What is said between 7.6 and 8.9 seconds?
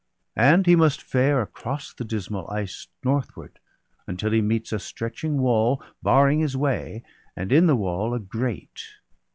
the wall a grate.